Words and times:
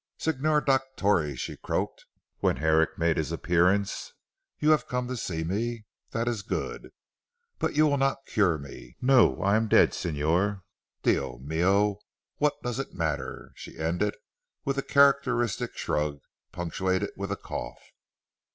"Signor 0.17 0.61
Dottore," 0.61 1.35
she 1.37 1.55
croaked 1.57 2.07
when 2.39 2.55
Herrick 2.55 2.97
made 2.97 3.17
his 3.17 3.31
appearance, 3.31 4.13
"you 4.57 4.71
have 4.71 4.87
come 4.87 5.07
to 5.07 5.15
see 5.15 5.43
me. 5.43 5.85
That 6.09 6.27
is 6.27 6.41
good. 6.41 6.89
But 7.59 7.75
you 7.75 7.85
will 7.85 7.99
not 7.99 8.25
cure 8.25 8.57
me. 8.57 8.97
No. 8.99 9.39
I 9.43 9.55
am 9.55 9.67
dead 9.67 9.93
Signor. 9.93 10.63
Dio 11.03 11.37
mio! 11.37 11.99
what 12.37 12.55
does 12.63 12.79
it 12.79 12.95
matter?" 12.95 13.41
and 13.41 13.51
she 13.53 13.77
ended 13.77 14.15
with 14.65 14.79
a 14.79 14.81
characteristic 14.81 15.77
shrug, 15.77 16.21
punctuated 16.51 17.11
with 17.15 17.31
a 17.31 17.37
cough. 17.37 17.83